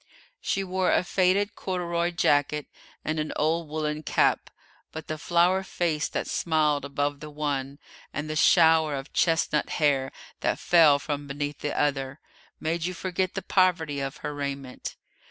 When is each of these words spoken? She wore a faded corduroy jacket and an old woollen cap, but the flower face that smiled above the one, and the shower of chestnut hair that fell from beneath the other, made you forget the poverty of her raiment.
She 0.41 0.63
wore 0.63 0.91
a 0.91 1.03
faded 1.03 1.53
corduroy 1.53 2.09
jacket 2.09 2.65
and 3.05 3.19
an 3.19 3.31
old 3.35 3.69
woollen 3.69 4.01
cap, 4.01 4.49
but 4.91 5.05
the 5.05 5.19
flower 5.19 5.61
face 5.61 6.07
that 6.07 6.25
smiled 6.25 6.83
above 6.85 7.19
the 7.19 7.29
one, 7.29 7.77
and 8.11 8.27
the 8.27 8.35
shower 8.35 8.95
of 8.95 9.13
chestnut 9.13 9.69
hair 9.77 10.11
that 10.39 10.57
fell 10.57 10.97
from 10.97 11.27
beneath 11.27 11.59
the 11.59 11.79
other, 11.79 12.19
made 12.59 12.85
you 12.85 12.95
forget 12.95 13.35
the 13.35 13.43
poverty 13.43 13.99
of 13.99 14.17
her 14.25 14.33
raiment. 14.33 14.95